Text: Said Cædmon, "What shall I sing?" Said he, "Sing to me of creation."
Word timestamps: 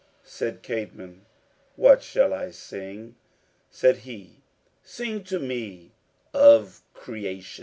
Said 0.23 0.63
Cædmon, 0.63 1.19
"What 1.75 2.01
shall 2.01 2.33
I 2.33 2.49
sing?" 2.49 3.17
Said 3.69 3.97
he, 3.97 4.41
"Sing 4.81 5.23
to 5.25 5.37
me 5.37 5.91
of 6.33 6.81
creation." 6.95 7.59